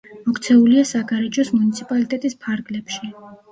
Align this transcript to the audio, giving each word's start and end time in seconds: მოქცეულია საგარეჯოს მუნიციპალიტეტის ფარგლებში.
მოქცეულია 0.27 0.85
საგარეჯოს 0.91 1.53
მუნიციპალიტეტის 1.59 2.39
ფარგლებში. 2.49 3.15